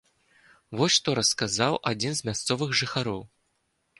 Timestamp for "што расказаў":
1.01-1.77